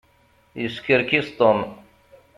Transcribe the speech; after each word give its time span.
Yeskerkis 0.61 1.29
Tom. 1.37 1.59